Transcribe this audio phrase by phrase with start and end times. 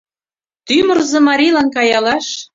[0.67, 2.27] Тӱмырзӧ марийлан каялаш